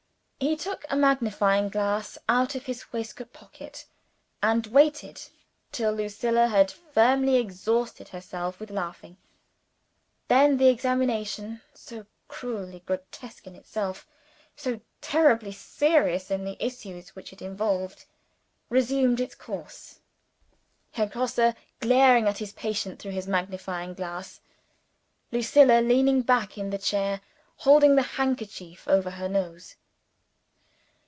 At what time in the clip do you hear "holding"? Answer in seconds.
27.57-27.95